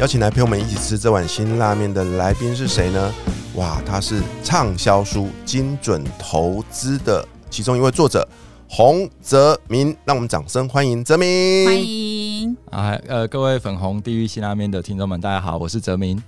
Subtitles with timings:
[0.00, 3.14] 邀请来陪我们一起吃这碗辛辣面的来宾是谁呢？
[3.54, 8.28] 哇，他是畅销书《精准投资》的其中一位作者
[8.68, 11.64] 洪泽民，让我们掌声欢迎泽民。
[11.64, 16.20] 欢迎，啊，呃，各位粉红地狱辛拉面的听众们，大家好，我是泽明。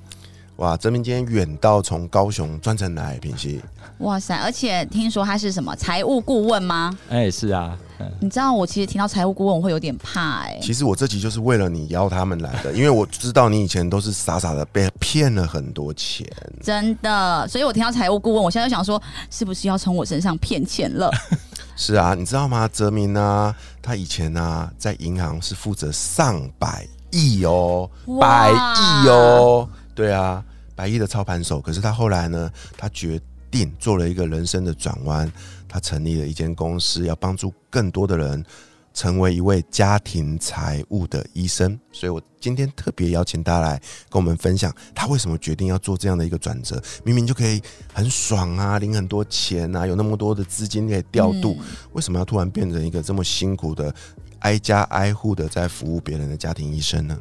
[0.56, 3.60] 哇，泽明今天远到从高雄专程来平溪，
[3.98, 4.34] 哇塞！
[4.36, 6.96] 而且听说他是什么财务顾问吗？
[7.10, 16.26] 哎、是啊，嗯你知道我其实听到财务顾问我会有点怕哎、其实我这集就是为了你邀他们来的，因为我知道你以前都是傻傻的被骗了很多钱。
[16.62, 21.10] 真的，所以我听到财务顾问，我现在就想说，是不是要从我身上骗钱了？
[21.76, 22.66] 是啊，你知道吗？
[22.66, 30.44] 泽明呢，他以前呢在银行是负责上百亿哦，百亿哦，对啊，
[30.76, 31.60] 白衣的操盘手。
[31.60, 33.18] 可是他后来呢，他决
[33.50, 35.30] 定做了一个人生的转弯，
[35.66, 38.44] 他成立了一间公司，要帮助更多的人
[38.92, 41.80] 成为一位家庭财务的医生。
[41.90, 43.80] 所以我今天特别邀请他来
[44.10, 46.80] 跟我们分享，他为什么决定要做这样的一个转折。
[47.02, 47.62] 明明就可以
[47.94, 51.56] 很爽啊，领很多钱啊，有那么多的资金可以调度，
[51.92, 53.92] 为什么要突然变成一个这么辛苦的？
[54.40, 57.18] 挨家挨户的在服务别人的家庭医生呢？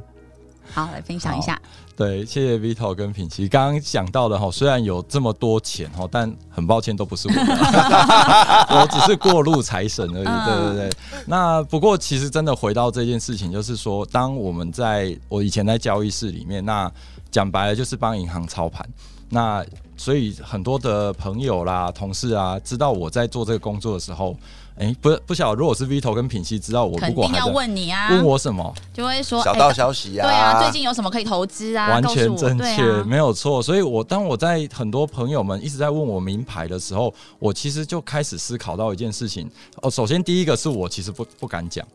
[0.69, 1.59] 好，来分享一下。
[1.95, 7.41] 对，谢谢 Vito 跟品琪刚刚讲到的哈，虽然有这么多钱哈，但很抱歉都不是我的，
[8.81, 10.25] 我只是过路财神而已。
[10.25, 10.97] 嗯对对对。
[11.25, 16.91] 那不过其实真的回到这件事情，就是说，当我们在我以前在交易室里面，那
[17.31, 18.85] 讲白了就是帮银行操盘。
[19.29, 24.35] 那所以很多的朋友啦、同事啊，知道我在做这个工作的时候，
[24.77, 31.89] 哎、不不晓得如果是 Vito 跟品熙知道我如肯定要果还在问你啊，问我什么，就会说小道哎消息啊，对啊，最近有什么可以投资啊？
[31.89, 33.61] 完全正确，啊没有错。
[33.61, 39.49] 所以我当我在很多朋友们一直在问我名牌的时候，我其实就开始思考到一件事情。
[39.81, 41.87] 哦，首先第一个是我其实不不敢讲，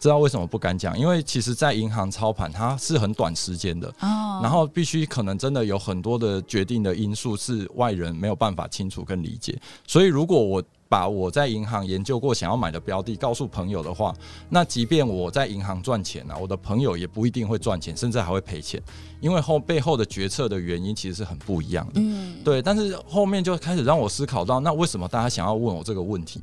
[0.00, 0.98] 知道为什么不敢讲？
[0.98, 9.58] 因为其实，在银行操盘它是很短时间的，哦，然后必须可能真的有很多的决定的因素是外人没有办法清楚跟理解。
[9.86, 14.14] 所以如果我把我在银行研究过想要买的标的告诉朋友的话，
[14.50, 18.78] 那即便我在银行赚钱啊，我的朋友也不一定会赚钱，甚至还会赔钱，
[19.18, 21.92] 因为后背后的决策的原因其实是很不一样的。
[21.94, 26.42] 嗯，对，但是后面就开始让我思考到，那为什么大家想要问我这个问题？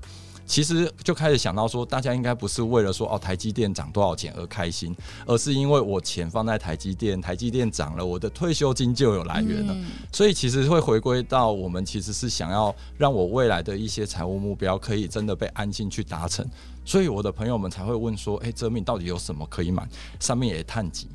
[0.49, 4.95] 其实就开始想到说，大家应该不是为了说哦台积电涨多少钱而开心，
[5.27, 9.73] 而是因为我钱放在台积电，台积电涨了，我的退休金就有来源了。
[9.73, 16.43] 嗯所以其实会回归到我们其实是想要让我未来的一些财务目标可以真的被安心去达成，
[16.85, 19.87] 所以我的朋友们才会问说，哎、泽敏到底有什么可以买？
[20.19, 21.07] 上面也探及，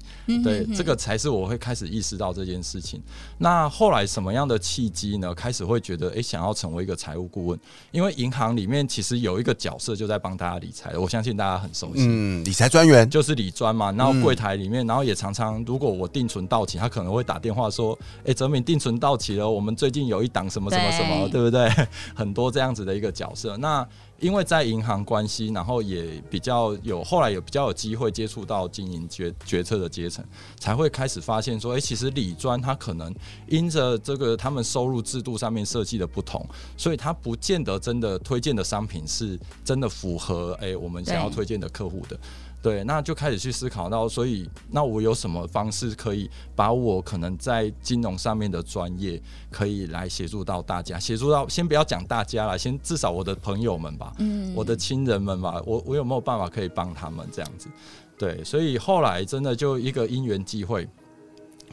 [0.42, 3.02] 对，这个才是我会开始意识到这件事情。
[3.38, 5.34] 那后来什么样的契机呢？
[5.34, 7.58] 开始会觉得，哎、想要成为一个财务顾问，
[7.90, 12.04] 因为银行里面其实有一个角色就在帮大家理财，我相信大家很熟悉。
[12.06, 23.56] 嗯，理财专员，就是理专嘛，然后柜台里面，然后也常常，如果我定存到期，他可能会打电话说：“哎、泽敏定存到期了，我们最近有一档什么什么什么，对对不对？” 很多这样子的一个角色。
[23.56, 23.86] 那
[24.24, 30.24] 因为在银行关系，然后也比较有后来也比较有机会接触到经营决决策的阶层，
[30.58, 33.14] 才会开始发现说：“哎、其实理专他可能
[33.48, 36.42] 因着这个他们收入制度上面设计的不同，
[36.74, 42.18] 所以他不见得真的推荐的商品是真的符合哎、我们想要推荐的客户的。”
[42.64, 49.20] 对，那就开始去思考到，所以那我有什么方式可以把我可能在金融上面的专业，
[49.50, 57.68] 可以来协助到大家，协助到先不要讲大家了，先至少我的朋友们吧，嗯我的亲人们吧，我我有没有办法可以帮他们这样子？
[58.16, 60.88] 对，所以后来真的就一个因缘际会。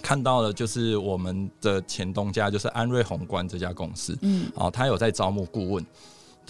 [0.01, 5.85] 看到了，就是我们的前东家，就是安瑞宏观这家公司，嗯，哦，他有在招募顾问，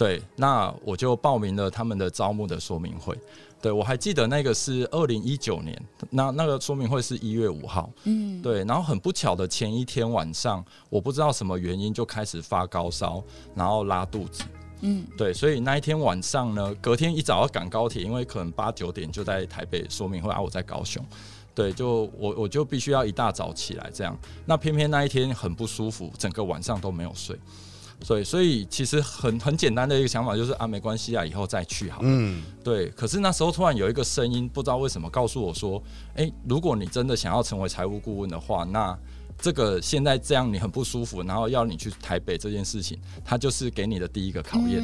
[0.02, 3.16] 对，那我就报名了他们的招募的说明会。
[3.60, 7.88] 对，我还记得那个是二零一九年，那那个说明会是一月五号。
[8.02, 13.22] 嗯，对，然后很不巧的前一天晚上，我不知道什么原因就开始发高烧，
[13.54, 14.42] 然后拉肚子。
[14.80, 21.00] 嗯，对，所以那一天晚上呢，隔天一早要赶高铁，因为可能八九点就在台北说明会啊，我在高雄。
[21.54, 24.18] 对，就我我就必须要一大早起来这样。
[24.44, 27.38] 那偏偏那一天很不舒服，整个晚上都没有睡。
[28.04, 32.00] 所以，所以其实很很简单的一个想法就是啊，没关系啊，以后再去好。
[32.02, 32.88] 嗯，对。
[32.90, 35.82] 可是那时候突然有一个声音，不知道为什么告诉我说
[36.16, 38.98] ：“哎，如果你真的想要成为财务顾问的话，那
[39.38, 44.82] 这个现在这样你很不舒服，然后要你去台北这件事情，它就是给你的第一个考验。”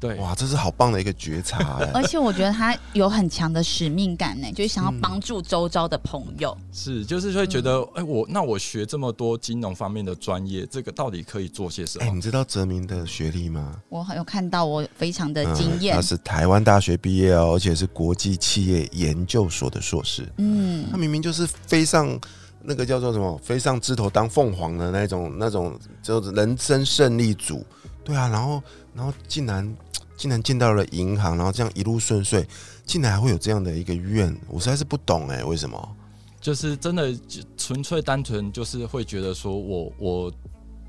[0.00, 6.56] 对，哇，这是好棒的一个觉察， 而且我觉得他有很强的使命感呢，就是想要帮助周遭的朋友。
[6.72, 12.04] 是，就是会觉得，哎，我那我学这么多金融方面的专业，这个到底可以做些什么？
[12.04, 13.74] 哎，你知道泽明的学历吗？
[13.88, 15.96] 我有看到，我非常的惊艳。
[15.96, 20.30] 他是台湾大学毕业哦，而且是国际企业研究所的硕士。
[20.36, 22.16] 嗯，他明明就是飞上
[22.62, 27.66] 那个叫做什么，飞上枝头当凤凰的那种，那种就是人生胜利组。
[28.04, 28.62] 对啊，然后，
[28.98, 29.76] 然后竟然。
[30.18, 32.44] 竟然进到了银行，然后这样一路顺遂，
[32.84, 35.96] 竟然还会有这样的一个愿，我实在是不懂哎，为什么？
[36.40, 37.16] 就是真的
[37.56, 40.32] 纯粹单纯就是会觉得说我我，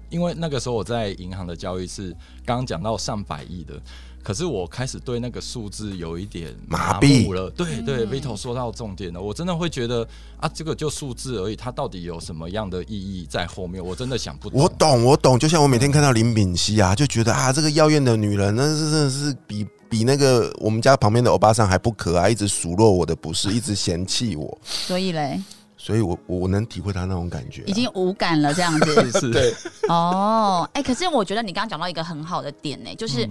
[0.10, 2.10] 因为那个时候我在银行的交易是
[2.44, 3.80] 刚刚讲到上百亿的。
[4.24, 7.50] 可是我开始对那个数字有一点麻痹了。
[7.52, 10.08] 对对，Vito 说到重点了，我真的会觉得
[10.40, 13.84] 啊，这个就数字而已，它到底有什么样的意义在后面？
[13.84, 14.50] 我真的想不。
[14.54, 15.40] 我懂，我懂。
[15.40, 24.58] 就像我每天看到林敏熙啊，就觉得啊，这个妖艳的女人，那是真的是比比那个我们家旁边的欧巴桑还不可爱，一直数落我的不是，一直嫌弃我。
[24.64, 25.42] 所以嘞。
[25.82, 29.32] 所以，我我能体会他那种感觉，已经无感了，这样子 是。
[29.32, 29.56] 对。
[29.88, 33.28] 哦，哎，可是我觉得你刚刚讲到一个很好的点呢，就是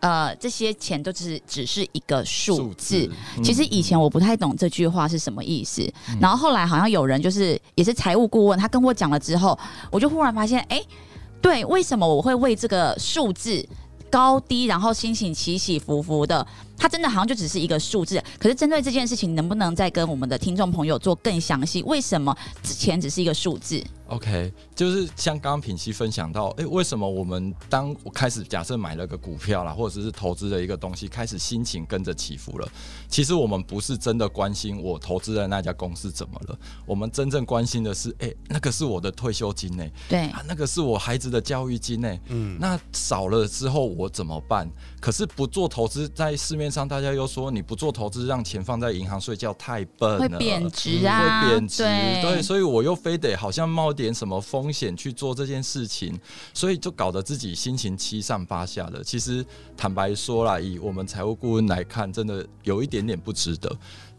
[0.00, 3.08] 呃，这些钱都只是只是一个数字。
[3.44, 5.88] 其实以前我不太懂这句话是什么意思，
[6.20, 9.56] 然后后来好像有人就是也是财务顾问，他跟我讲了之后，
[9.88, 10.82] 我就忽然发现，哎，
[11.40, 13.64] 对，为什么我会为这个数字？
[14.10, 16.46] 高低，然后心情起起伏伏的，
[16.76, 18.22] 它真的好像就只是一个数字。
[18.38, 21.82] 可是针对这件事情，能不能再跟我们的听众朋友做更详细？
[21.84, 32.68] 为什么之前只是一个数字？OK，就是像刚刚品熙分享到，哎，为什么我们当我开始假设买了个股票啦，或者是投资的一个东西，开始心情跟着起伏了？
[33.08, 39.84] 其实我们不是真的关心我投资的那家公司怎么了，我们真正关心的是，哎，那个是我的退休金呢？
[40.10, 42.18] 对啊，那个是我孩子的教育金呢？
[42.28, 44.70] 嗯，那少了之后我怎么办？
[45.00, 51.82] 可是不做投资，在市面上大家又说你不做投资，让钱放在银行睡觉太笨了，会贬值啊，会贬值。
[51.82, 54.02] 对，所以我又非得好像冒点。
[54.02, 56.18] 点什么风险去做这件事情，
[56.52, 59.00] 所以就搞得自己心情七上八下的。
[59.04, 63.70] 其实坦白说啦，以我们财务顾问来看，真的有一点点不值得。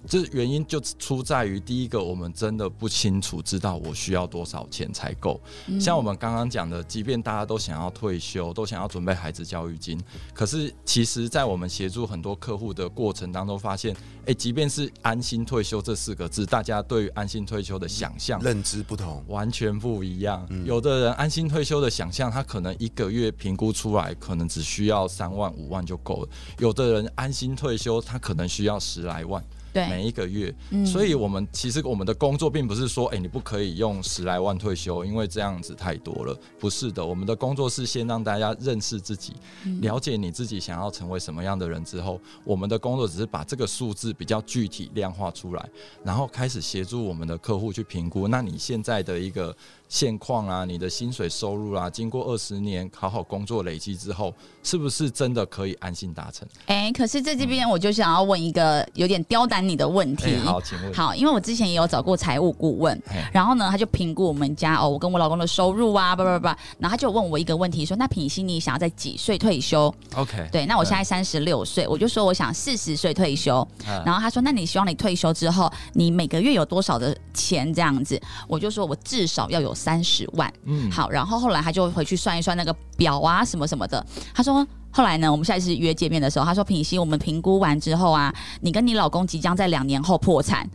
[0.07, 5.39] 这原因就出在于第一个，我们真的不清楚知道我需要多少钱才够。
[5.79, 9.99] 像我们刚刚讲的，即便大家都想要退休，都想要准备孩子教育金，
[10.33, 13.95] 可是其实，在我们协助很多客户的过程当中，发现，
[14.25, 20.47] 哎，即便是安心退休这四个字，大家对于安心退休的想象、认知不同，完全不一样。
[20.65, 26.29] 有的人安心退休的想象，他可能一个月评估出来，可能只需要三万、五万就够了；
[26.59, 29.43] 有的人安心退休，他可能需要十来万。
[29.73, 30.53] 每一个月，
[30.85, 36.37] 所以我们其实我们的工作并不是说，哎，你不可以用十来万退休，因为这样子太多了。
[36.59, 39.33] 不是的，我们的工作是先让大家认识自己，
[39.81, 45.69] 了解你自己想要成为什么样的人之后，我们的工作只是把这个数字比较具体量化出来，
[46.03, 49.55] 然后开始协助我们的客户去评估，那你现在的一个。
[49.93, 54.33] 现况啊，你的薪水收入啊，经过二十年好好工作累积之后，
[54.63, 56.47] 是不是真的可以安心达成？
[56.65, 60.35] 哎，可是在这边我就想要问一个有点刁难你的问题。
[60.37, 60.91] 好，请问。
[60.95, 62.99] 好，因为我之前也有找过财务顾问，
[63.31, 66.47] 然后呢，他就评估我们家哦，我跟我老公的收入啊，不不不，
[66.79, 73.65] 然后他就问我一个问题，说：“那品心，你想要在几岁退休？”OK，对，那我现在三十六岁，我就说我想四十岁退休。
[74.03, 79.71] 然后他说：“那你希望你退休之后，你每个月有多少的钱？”这样子，我就说我至少要有。
[79.83, 84.65] 三十万，嗯，好，然后后来他就回去算一算那个表啊，什么什么的，他说。
[84.93, 88.31] 后来呢，我们下一次约见面的时候，他说：“品熙，我们评估完之后啊，
[88.61, 90.69] 你跟你老公即将在两年后破产。”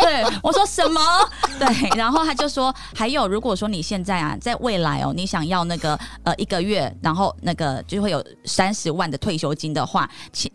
[0.00, 1.00] 对，我说什么？
[1.58, 10.08] 对，然后他就说：“还有，如果说你现在啊，在未来哦，你想要那个呃一个月，然后那个就会有三十万的退休金的话，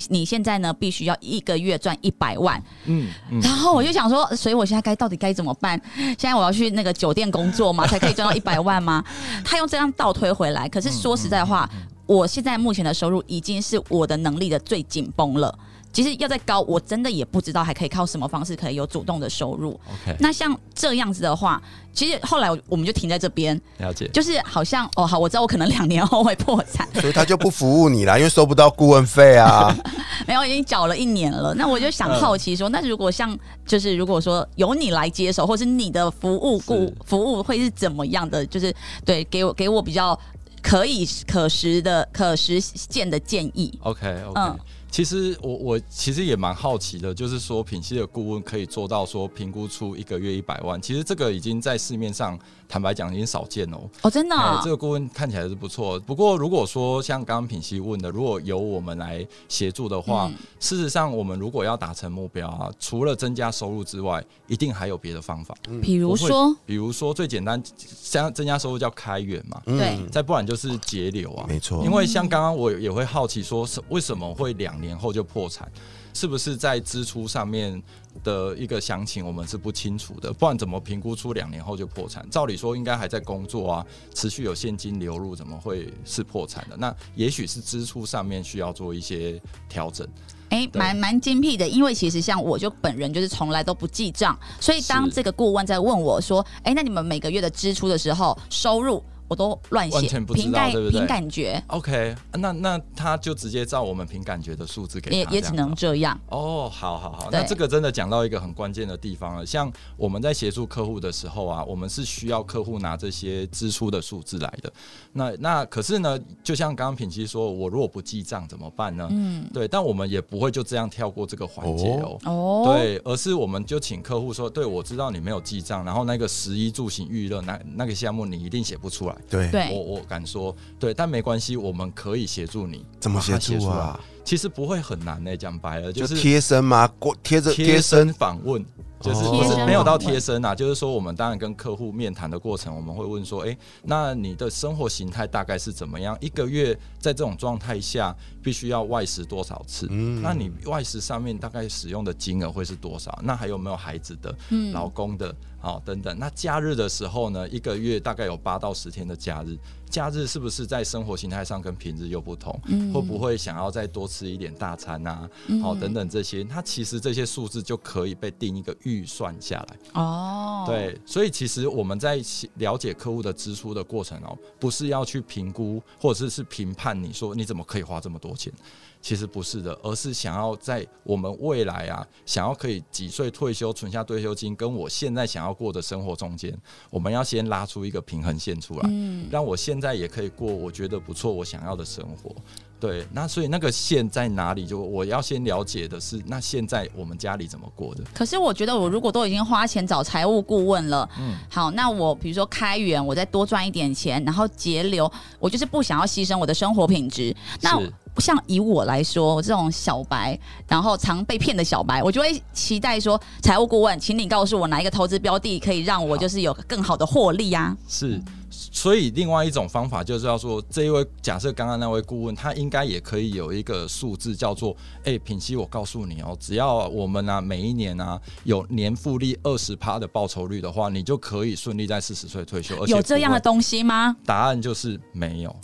[0.10, 3.08] 你现在呢必须要一个月赚一百万。”嗯，
[3.44, 5.80] 然后我就想说，所以我现在该到底该怎么办？
[5.96, 7.86] 现在我要去那个酒店工作吗？
[7.86, 9.04] 才可以赚到一百万吗？
[9.46, 11.27] 他用这样倒推回来，可是说实。
[11.28, 11.70] 实在话，
[12.06, 15.54] 我现在目前的收入已经是我的能力的最紧绷了。
[15.94, 19.72] 其实要再高，我真的也不知道还可以靠什么方式可以有主动的收入。
[19.88, 21.60] OK，那像这样子的话，
[21.92, 24.08] 其实后来我们就停在这边，了解。
[24.10, 29.76] 就是好像哦，好，我知道我可能两年后会破产，所以他就不服务你啦，因为收不到顾问费啊。
[30.28, 31.56] 没有已经缴了一年了。
[31.56, 38.46] 那我就想好奇说，那如果像就是如果说由你来接手，或是你的服务顾服务会是怎么样的？
[38.46, 38.72] 就是
[39.04, 40.20] 对，给我给我比较
[40.68, 42.60] 可以可实的可实
[42.90, 43.80] 践的建议。
[43.84, 44.60] OK OK，、嗯
[44.90, 53.90] 其实我我其实也蛮好奇的，就是说品系的顾问可以做到说评估出一个月一百万，其实这个已经在市面上坦白讲已经少见哦。
[54.02, 56.00] 哦，真的这个顾问看起来是不错。
[56.02, 65.56] 不过如果说像刚刚品熙问的，如果由我们来协助的话，嗯事实上我们如果要达成目标啊，除了增加收入之外，一定还有别的方法。
[65.82, 71.46] 比如说，比如说最简单，像增加收入叫开源嘛，对嗯，再不然就是节流啊。
[71.48, 75.72] 没错因为像刚刚我也会好奇说，是为什么会两年后就破产？
[76.18, 77.80] 是不是在支出上面
[78.24, 80.34] 的一个详情我们是不清楚的？
[80.34, 82.28] 不然怎么评估出两年后就破产？
[82.32, 86.76] 照理说应该还在工作啊，持续有现金流入，怎么会是破产的？
[86.76, 90.08] 那也许是支出上面需要做一些调整。
[90.50, 106.18] 哎，对蛮蛮精辟的，因为其实像我就本人就是从来都不记账，所以当这个顾问在问我说，哎，那你们每个月的支出的时候，收入我都乱写完全，不知道凭感对不对凭感觉，OK，那那他就直接照我们凭感觉的数字给他也也只能这样。
[106.30, 109.46] 哦，好好好，那这个真的讲到一个很关键的地方了。
[109.46, 114.72] 像我们在协助客户的时候啊，我们是需要客户拿这些支出的数字来的。
[115.14, 119.08] 那那可是呢，就像刚刚品熙说，我如果不记账怎么办呢？
[119.12, 122.18] 嗯，对，但我们也不会就这样跳过这个环节哦。
[122.24, 129.17] 哦，，对，而是我们就请客户说，对我知道你没有记账，然后那个十一住行预热那那个项目你一定写不出来。
[129.30, 134.00] 对，对我我敢说，对，但没关系，我们可以协助你怎么协助啊？
[134.24, 136.86] 其实不会很难呢、讲白了就是贴身吗？
[137.00, 138.62] 过贴着贴贴身身访问，
[139.00, 146.18] 就是哦不是没有到贴身啊，就是说我们当然跟客户面谈的过程，我们会问说，诶，那你的生活形态大概是怎么样？
[146.20, 148.14] 一个月在这种状态下，
[148.48, 149.88] 必须要外食多少次？
[149.90, 153.20] 嗯那你外食上面大概使用的金额会是多少？
[153.22, 156.18] 那还有没有孩子的、嗯老公的，好、等等？
[156.18, 159.58] 那假日的时候呢，一个月大概有八到十天的假日，
[159.90, 162.58] 假日是不是在生活形态上跟平日又不同？
[162.68, 165.30] 嗯会不会想要再多吃一点大餐啊？
[165.62, 170.02] 好、等等这些，它其实这些数字就可以被定一个预算下来。
[170.02, 172.24] 哦，，对，所以其实我们在
[172.56, 178.54] 了解客户的支出的过程哦，不是要去评估或者是是评判你说你怎么可以花这么多钱，
[179.02, 186.56] 其实不是的，而是想要在我们未来啊，想要可以几岁退休存下退休金，跟我现在想要过的生活中间，
[186.90, 192.34] 我们要先拉出一个平衡线出来，嗯，让我现在也可以过我觉得不错我想要的生活。
[192.80, 194.64] 对，那所以那个线在哪里？
[194.64, 198.04] 就我要先了解的是，那现在我们家里怎么过的？
[198.14, 207.36] 可是我觉得，我如果都已经花钱找财务顾问了，嗯好，那我比如说开源，我再多赚一点钱，然后节流，我就是不想要牺牲我的生活品质。
[207.62, 217.76] 那是像以我来说，我这种小白，然后常被骗的小白，我就会期待说，财务顾问，请你告诉我哪一个投资标的可以让我就是有更好的获利啊？
[217.88, 234.16] 是，所以另外一种方法就是要说，这一位假设刚刚那位顾问，他应该也可以有一个数字叫做，哎、品熙，我告诉你哦，只要我们啊每一年啊有年复利二十趴的报酬率的话，你就可以顺利在四十岁退休，而且有这样的东西吗？
[234.26, 235.56] 答案就是没有。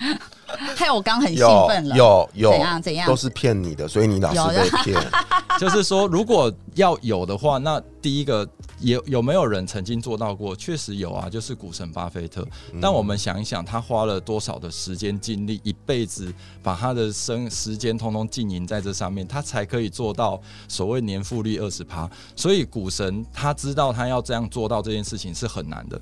[0.76, 1.96] 害我刚很兴奋了。
[1.96, 5.00] 有有，怎样怎样都是骗你的，所以你老是被骗。
[5.60, 8.48] 就是说，如果要有的话，那第一个
[8.80, 10.56] 有有没有人曾经做到过？
[10.56, 12.46] 确实有啊，就是股神巴菲特。
[12.80, 22.08] 但我们想一想，他花了多少的时间精力，一辈子把他的生时间通通经营在这上面，他才可以做到所谓年复利二十趴。
[22.34, 26.00] 所以股神他知道他要这样做到这件事情是很难的，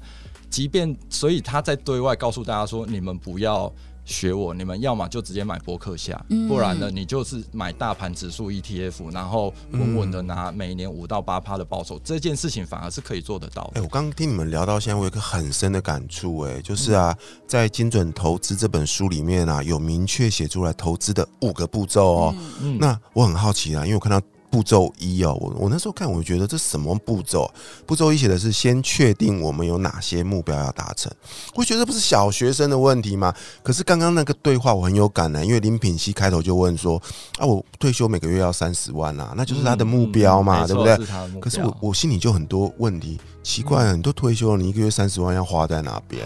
[0.48, 3.70] 即便所以他在对外告诉大家说，你们不要。
[4.08, 13.82] 学我，你们要么就直接买博客下，嗯不然呢，你就是买大盘指数 ETF，然后稳稳的拿每年五到八趴的报酬，这件事情反而是可以做得到哎、的。
[13.82, 17.14] 我刚刚听你们聊到现在，我有一个很深的感触，哎，就是啊，
[17.46, 22.34] 在《精准投资》这本书里面啊，有明确写出来投资的五个步骤哦。
[22.62, 24.18] 嗯那我很好奇啊，因为我看到
[24.50, 27.50] 步骤一哦，我我那时候看，我觉得这什么步骤？
[27.86, 31.12] 步骤一写的是先确定我们有哪些目标要达成，
[31.54, 33.34] 我觉得这不是小学生的问题吗？
[33.62, 37.00] 可是刚刚那个对话我很有感呢、因为林品熙开头就问说
[37.38, 40.98] 啊，我退休每个月要三十万啊，那就是他的目标嘛，嗯对不对？？
[41.40, 46.22] 可是我我心里就很多问题，奇怪了，你都退休了，你一个月三十万要花在哪边？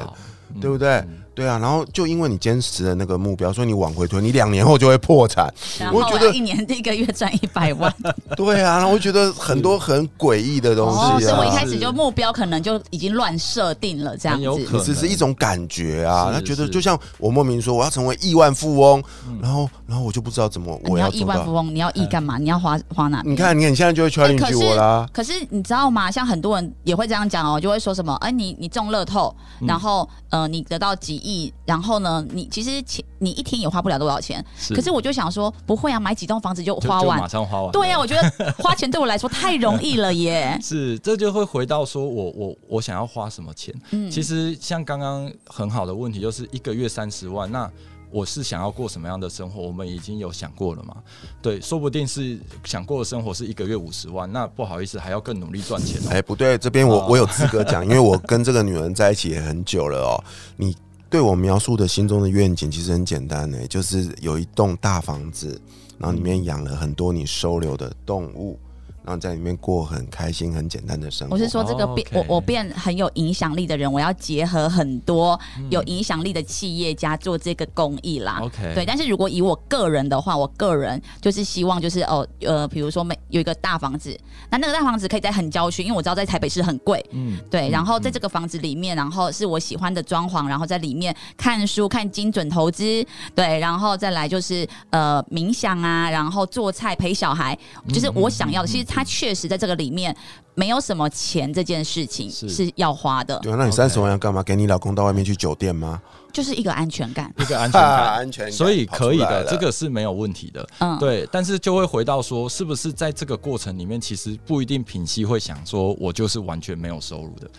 [0.60, 5.52] 对不对嗯对啊，然后就因为你坚持的那个目标，所以你往回推，你两年后就会破产。
[5.78, 7.92] 然后我觉得一年一个月赚一百万，
[8.36, 11.56] 对啊，然后我觉得很多很诡异的东哦，西啊所以我一。
[11.56, 14.48] 开始就目标可能就已经乱设定了这样子。
[14.48, 19.02] 很有可能只是一种感觉啊，他觉得就像我莫名说我要成为亿万富翁，
[19.40, 21.52] 然后然后我就不知道怎么我要亿万富。
[21.52, 22.36] 翁，你要亿干嘛？
[22.38, 23.22] 你要花花哪？
[23.24, 25.08] 你看，你看，你现在就会 challenge 我啦。
[25.12, 26.10] 可是你知道吗？
[26.10, 34.44] 像很多人也会这样讲哦，就会说什么，哎、你你中乐透，然后、呃，你得到几亿，然后呢，你其实钱你一天也花不了多少钱。
[34.56, 37.28] 是可是我就想说，不会啊，买几栋房子就花完马。
[37.28, 37.72] 上花完。
[37.72, 40.58] 对呀、我觉得花钱对我来说太容易了耶。
[40.62, 43.74] 是，这就会回到说我我我想要花什么钱。
[43.92, 47.70] 嗯其实像刚刚很好的问题，就是一个月三十万，那
[48.10, 49.62] 我是想要过什么样的生活？
[49.62, 50.96] 我们已经有想过了嘛？
[51.40, 56.08] 对，说不定是想过的生活是一个月五十万，那不好意思，还要更努力赚钱哦。
[56.10, 60.22] 哎，不对，这边我哦我有资格讲，因为我跟这个女人在一起也很久了哦。
[60.56, 60.76] 你
[61.12, 65.60] 对我描述的心中的愿景其实很简单呢，就是有一栋大房子，
[65.98, 68.58] 然后里面养了很多你收留的动物，
[69.04, 71.34] 然后在里面过很开心、很简单的生活。
[71.34, 78.38] 我是说，这个哦变、我我变很有影响力的人，我要结合很多嗯有影响力的企业家做这个公益啦。
[78.42, 84.18] OK，对，但是如果以我个人的话，我个人就是希望就是哦呃，比如说每有一个大房子，
[84.50, 87.04] 那那个大房子可以在很郊区，因为我知道在台北市很贵。
[87.10, 93.04] 嗯，对，然后在嗯这个房子里面，然后是我喜欢的装潢，然后在里面看书、看精准投资，
[93.34, 98.68] 对，然后再来就是呃冥想啊，然后做菜陪小孩，就是我想要的。
[98.68, 100.14] 其实它确实在这个里面
[100.54, 104.42] 没有什么钱这件事情是是要花的，对啊，那你三十万要干嘛？
[104.42, 106.00] 给你老公到外面去酒店吗？
[106.30, 107.32] 就是一个安全感。
[107.38, 108.14] 一个安全感。
[108.14, 110.66] 安全感所以可以的，这个是没有问题的。
[110.78, 117.50] 嗯，对，但是就会回到说，是不是在这个过程里面，其实不一定品析会想说，我就是完全没有收入的，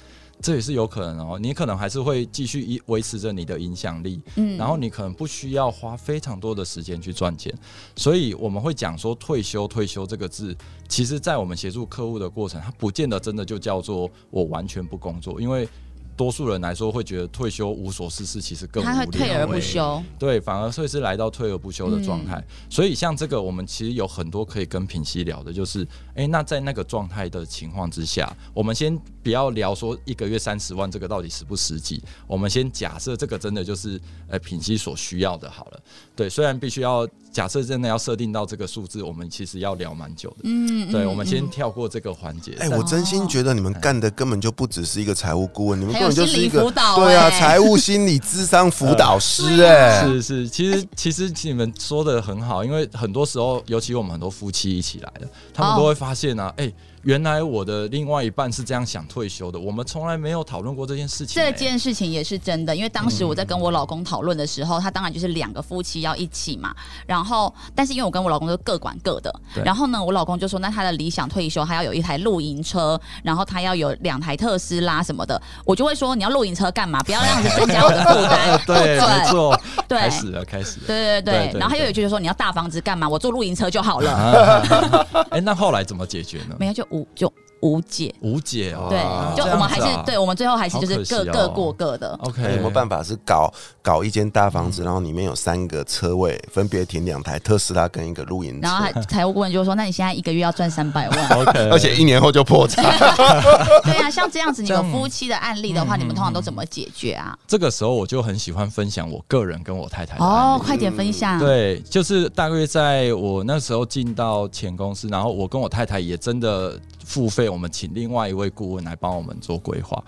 [0.41, 1.39] 这也是有可能哦。
[1.39, 7.53] 你可能还是会继续一维持着你的影响力，嗯然后你可能不需要花非常多的时间去赚钱，
[7.95, 10.55] 所以我们会讲说退休退休这个字，
[10.87, 15.67] 其实在我们协助客户的过程，它不见得真的就叫做我完全不工作，因为。
[16.15, 20.03] 多数人来说会觉得退休无所事事，其实更无聊、他会退而不欸休。
[20.17, 22.35] 对，反而会是来到退而不休的状态。
[22.37, 35.79] 嗯所以像这个，我们其实有很多可以跟品熙聊的，就是，诶，那在那个状态的情况之下，我们先不要聊说一个月三十万这个到底实不实际，我们先假设这个真的就是呃品熙所需要的好了。
[36.15, 40.37] 对，虽然必须要假设真的要设定到这个数字，我们其实要聊蛮久的。
[40.43, 42.53] 嗯，对，嗯我们先嗯跳过这个环节。
[42.53, 56.71] 哎、但我真心觉得你们干的根本就不只是一个财务顾问，你们还就是一个辅导对啊，哎财务心理智商辅导师 哎、是是，其实其实其实你们说的很好，因为很多时候，尤其我们很多夫妻一起来的，他们都会发现啊，哎、
[57.03, 66.73] 原来我的另外一半是这样想退休的，我们从来没有讨论过这件事情、这哎件事情也是真的，因为当时我在跟我老公讨论的时候，他当然就是两个夫妻要一起嘛。
[67.05, 69.33] 然后，但是因为我跟我老公都各管各的，
[69.65, 75.41] 然后呢，我老公就说，那他的理想退休，他要有一台露营车，然后他要有两台特斯拉什么的。
[75.65, 77.01] 我就会说，你要露营车干嘛？
[77.03, 79.25] 不要这样子增加我的负担，不 对，没准。
[79.25, 80.87] 错，对开始了，开始了。
[80.87, 83.09] 对对对然后他又有一句就说，你要大房子干嘛？
[83.09, 84.11] 我坐露营车就好了。
[84.11, 86.55] 啊 哎、那后来怎么解决呢？
[86.59, 88.13] 没有就五九无解。
[88.19, 88.87] 无解哦。
[88.89, 92.13] 对啊，就我们还是对，我们最后还是就是各、各过各的。
[92.23, 101.29] OK，有没有办法是搞搞一间大房子，然后里面有三个车位，分别停两台特斯拉跟一个露营车然，后还财务顾问就说：“那你现在一个月要赚三百万。
[101.39, 102.83] OK，而且一年后就破产。
[103.83, 107.37] 对啊，像这样子，你这样有夫妻的案例的话，嗯你们通常都怎么解决啊？
[107.47, 120.03] 这个时候我就很喜欢分享我个人跟我太太的哦，快点分享。，对，就是大约在我那时候进到前公司，然后我跟我太太也真的付费，我们请另外一位顾问来帮我们做规划。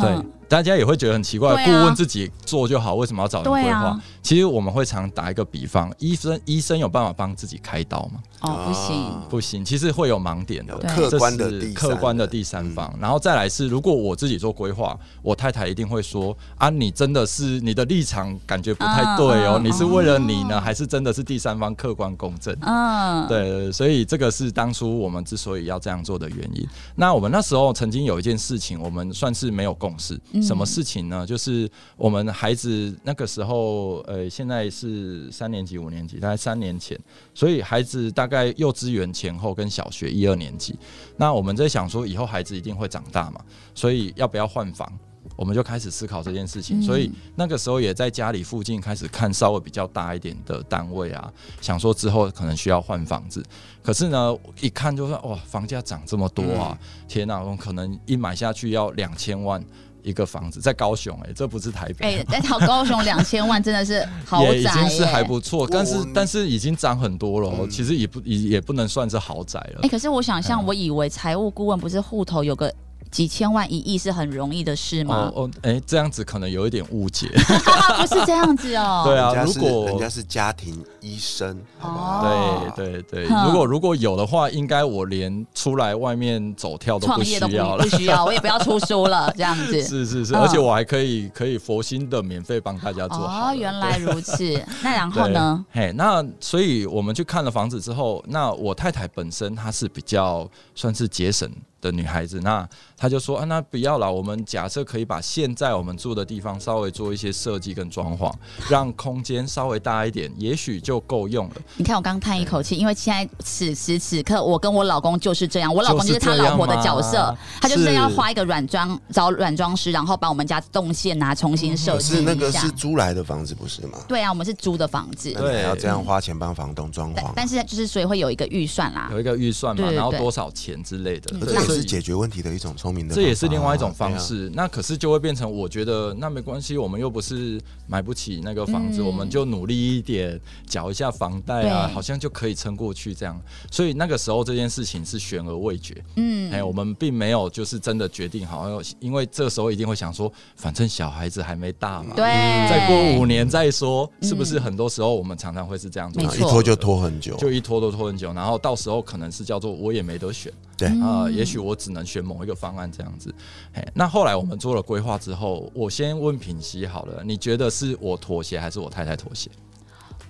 [0.00, 3.70] 对，大家也会觉得很奇怪，顾问自己做就好，为什么要找人规划？
[3.70, 8.22] 啊其实我们会常打一个比方，医生医生有办法帮自己开刀吗？
[8.40, 22.56] 哦，不行，不行，其实会有盲点的客观的第三客观的第三方，然后再来是，如果我自己做规划，我太太一定会说啊，你真的是你的立场感觉不太对哦，你是为了你呢，还是真的是第三方客观公正？
[22.62, 26.66] 嗯，对，所以这个是当初我们之所以要这样做的原因。
[26.94, 30.18] 那我们那时候曾经有一件事情，我们算是没有共识。
[30.32, 31.26] 嗯什么事情呢？
[31.26, 32.68] 就是我们孩子
[33.02, 36.98] 那个时候，呃，现在是三年级、五年级，大概三年前，
[37.34, 40.78] 所以孩子大概幼稚园前后跟小学一二年级。
[41.16, 43.40] 那我们在想说，以后孩子一定会长大嘛，
[43.74, 44.90] 所以要不要换房？
[45.36, 46.82] 我们就开始思考这件事情，嗯。
[46.82, 53.42] 所以那个时候也在家里附近开始看稍微比较大一点的单位啊，想说之后可能需要换房子。
[53.82, 56.78] 可是呢，一看就说哇，房价涨这么多啊！
[57.06, 59.62] 天哪、我们可能一买下去要两千万，
[60.02, 69.80] 一个房子，在高雄，哎，这不是台北，哎，在高高雄两千万真的是豪宅，也已经是还不错，但是但是已经涨很多了其实也不也也不能算是豪宅了。
[69.82, 69.88] 哎、。
[69.88, 72.72] 可是我想象，我以为财务顾问不是户头有个
[73.14, 75.30] 几千万一亿是很容易的事吗？
[75.36, 77.28] 哦哦，哎，这样子可能有一点误解。
[77.96, 79.02] 不是这样子哦。
[79.06, 82.26] 对啊人家是如果人家是家庭医生，好不好？
[82.26, 87.96] 哦对对对，如果如果有的话，应该我连出来外面走跳都不需要了不。
[87.96, 89.72] 需要，我也不要出书了，这样子。
[89.80, 94.60] 是是是，嗯而且我还可以可以佛心的免费帮大家做好哦，原来如此。
[94.82, 95.64] 那然对后呢？
[95.70, 101.48] 嘿，那所以我们去看了房子之后，那我太太本身她是比较算是节省
[101.84, 102.66] 的女孩子，那
[102.96, 108.32] 她就说啊，那不要了，我们假设可以把现在我们住的地方稍微做一些设计跟装潢，
[108.68, 111.54] 让空间稍微大一点，也许就够用了。
[111.76, 122.70] 你看我刚叹一口气，因为现在此时此刻，我跟我老公就是这样，我老公就是他老婆的角色吗，他就是是要花一个软装，找软装师，然后把我们家动线啊重新设计一下是那个是。
[122.70, 123.98] 租来的房子，不是吗？
[124.08, 129.08] 对啊，我们是租的房子对要这样花钱帮房东装潢，但但是就是所以会有一个预算啦。
[129.12, 131.36] 有一个预算嘛，然后多少钱之类的，
[131.74, 134.18] 是解决问题的一种聪明的这也是另外一种方。
[134.18, 134.50] 式。
[134.54, 143.38] 那可是就会变成，我觉得那没关系，我们又不是买不起那个房子，嗯我们就努力一点，缴一下房贷啊，好像就可以撑过去这样。
[143.70, 148.66] 所以那个时候这件事情是悬而未决，嗯哎、我们并没有就是真的决定好，
[148.98, 152.24] 因为这时候一定会想说，反正小孩子还没大嘛，对，
[152.68, 154.58] 再过五年再说，是不是？
[154.58, 160.50] 嗯很多时候我们常常会是这样子一拖就拖很久，就一拖都拖很久，然后到时候可能是叫做我也没得选。
[160.76, 163.34] 对啊、嗯也许我只能选某一个方案这样子。
[163.72, 169.50] 嘿，那后来我们做了规划之后，我先问品熙好了，你觉得是我妥协还是我太太妥协？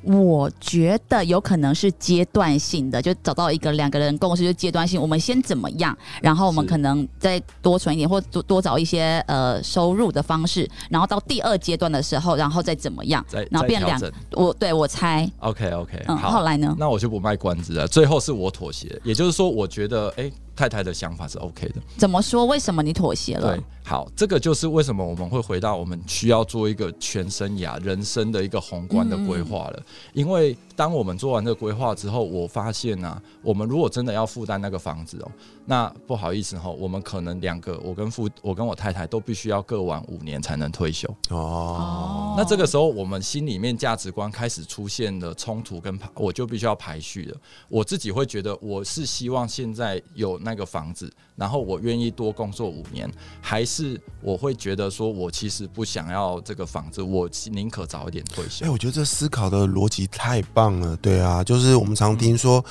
[0.03, 5.01] 我觉得有可能是阶段性的，就找到一个两个人共识，就阶段性。
[5.01, 13.99] 我们先怎么样，然后我们可能再多存一点，或多多找一些呃收入的方式，然后到第二阶段的时候，然后再怎么样，然后变两。
[14.33, 16.31] 我对我猜，OK OK，嗯，好。
[16.33, 16.77] 后来呢？
[16.79, 17.89] 那我就不卖关子了。
[17.89, 21.83] 最后是我妥协，也就是说，我觉得，哎、太太的想法是 OK 的。
[21.97, 22.45] 怎么说？
[22.45, 29.83] 为什么你妥协了对？，好，这个就是为什么我们会回到我们需要做一个全生涯、人生的一个宏观的规划了。
[30.13, 35.31] 因为当我们做完这个规划之后，我发现啊，我们如果真的要负担那个房子哦，
[35.67, 41.09] 那不好意思哈、我们可能两个，我跟父，我跟我太太都必须要各玩五年才能退休。
[41.31, 47.37] 哦，那这个时候，我们心里面价值观开始出现了冲突跟排，我就必须要排序了。
[47.69, 58.71] 我自己会觉得，我是希望现在有那个房子，然后我愿意多工作五年，还是我会觉得说我其实不想要这个房子，我宁可早一点退休哎、。
[58.71, 60.97] 我觉得这思考的逻辑太棒了。
[60.99, 62.65] 对啊，就是我们常听说，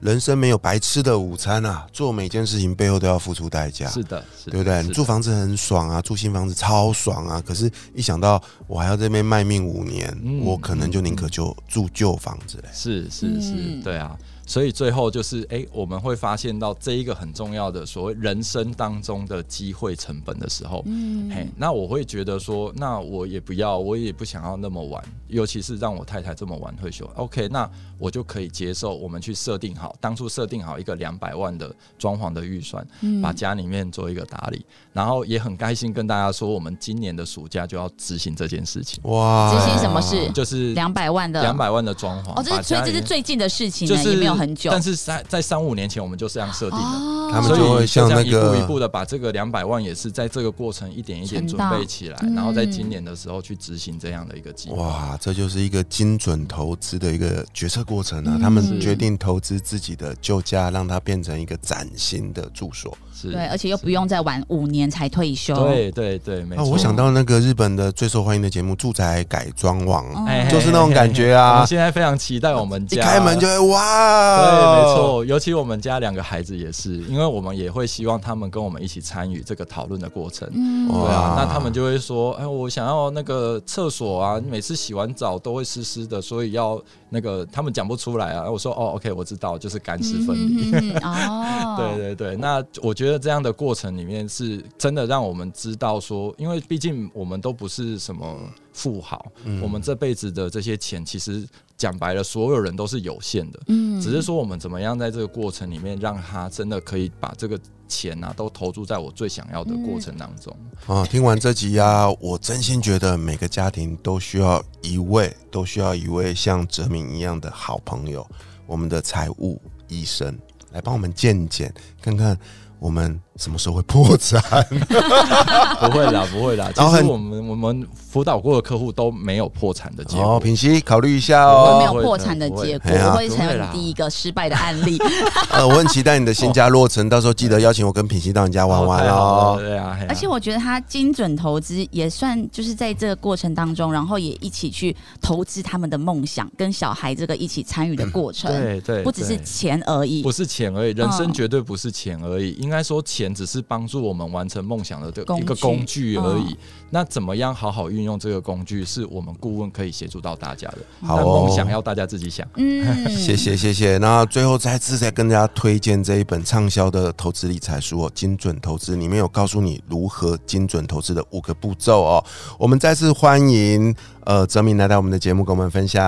[0.00, 3.88] 人生没有白吃的午餐啊，做每件事情背后都要付出代价。
[3.88, 4.82] 是的，是的对不对？
[4.82, 7.42] 你住房子很爽啊，住新房子超爽啊。
[7.44, 12.68] 可是，一想到我还要这边卖命五年，嗯我可能就宁可就住旧房子嘞。
[12.72, 14.16] 是是是，嗯对啊。
[14.46, 27.04] 所以最后就是，哎、我们会发现到这一个很重要的所谓人生当中的机会成本的时候，嗯嘿，那我会觉得说，那我也不要，我也不想要那么晚，尤其是让我太太这么晚退休。
[27.16, 42.38] OK，那我就可以接受，我们去设定好，当初设定好一个两百万的装潢的预算，嗯把家里面做一个打理，然后也很开心跟大家说，我们今年的暑假就要执行这件事情，哇，执行什么事就是两百万的两百万的装潢。
[42.38, 44.70] 哦，这是所以这是最近的事情，就是没有很久。
[44.70, 46.84] 但是在在三五年前我们就这样设定的。
[46.84, 54.76] 哦他们所以就会像那这样一步一步的把这个两百万也是在这个过程一点一点准备起来，嗯然后在今年的时候去执行这样的一个计划。
[54.76, 58.34] 哇，这就是一个精准投资的一个决策过程啊！
[58.36, 62.96] 嗯他们决定投资自己的旧家，让它变成一个崭新的住所。
[63.12, 65.52] 是，对，而且又不用再晚五年才退休。
[65.66, 66.70] 对对对，没啊，错。
[66.70, 71.66] 我想到那个日本的最受欢迎的节目《住宅改装网》嗯哎就是那种感觉啊们！
[71.66, 74.94] 现在非常期待我们一家开门就会哇，对，没。
[74.94, 80.48] 错，尤其我们家两个孩子也是，因为我们也会希望他们跟我们一起参与这个讨论的过程。
[80.54, 88.50] 嗯对啊，那他们就会说，哎，我想要那个厕所啊，每次洗完澡都会湿湿的，所以要那个，他们讲不出来啊。
[88.50, 90.92] 我说，哦，OK，我知道，就是干湿分离。
[91.02, 98.36] 哦， 对对对，那我觉得这样的过程里面是真的让我们知道说，因为毕竟我们都不是什么
[98.72, 103.60] 富豪，嗯我们这辈子的这些钱，其实讲白了，所有人都是有限的。
[103.68, 107.58] 嗯只是说我们怎么样在这个过程里面，让他真的可以把这个
[107.88, 110.54] 钱啊都投注在我最想要的过程当中。
[110.86, 118.26] 啊，听完这集啊，我真心觉得每个家庭都需要一位，都需要一位像哲明一样的好朋友，
[118.66, 120.36] 我们的财务医生
[120.72, 122.38] 来帮我们鉴检，看看
[122.78, 124.40] 我我们什么时候会破产？
[125.80, 126.70] 不会啦，不会啦。
[126.74, 130.40] 其 然后很实我们我们辅导过的客户都没有破产的结哦，果。
[130.40, 131.84] 品熙考虑一下我哦没。
[131.84, 134.98] 有破产的结果，不会的我会成为你第一个失败的案例。
[135.50, 139.56] 呃，我很期待你的新家落成，到时候记得邀请我跟品熙到你家玩玩哦。
[139.58, 150.32] 对啊，而且我觉得他精准投资也算就是在这个过程当中，然后也一起去投资他们的梦想，跟小孩这个一起参与的过程，对对，不只是钱而已不。
[150.36, 152.50] 是钱而已，人生嗯绝对不是钱而已。
[152.60, 156.52] 应该说，钱只是帮助我们完成梦想的这一个工具而已。
[156.52, 156.56] 嗯
[156.88, 160.78] 那怎么样好好运用这个工具，是我们顾问可以协助到大家的。
[161.02, 162.46] 好梦想要大家自己想。
[162.54, 163.98] 嗯， 谢谢谢谢。
[163.98, 172.24] 那最后再次再跟大家推荐这一本畅销的投资理财书哦，《精准投资》里面有告诉你如何精准投资的五个步骤哦。
[172.56, 173.92] 我们再次欢迎
[174.26, 176.04] 呃泽明来到我们的节目，跟我们分享。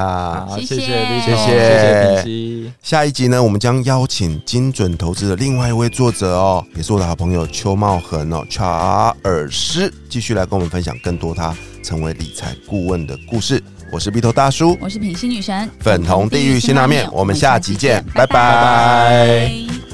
[0.47, 2.73] 好，谢谢谢谢谢谢。
[2.83, 13.63] 下一集呢，我们将邀请精准投资的另外一位作者哦，也是我的好朋友邱茂恒哦，查尔斯，继续来跟我们分享更多他成为理财顾问的故事。
[13.93, 18.27] 我是鼻头大叔，我是品心女神，粉红地狱辛拉面我们下集见拜。
[18.27, 19.88] 拜拜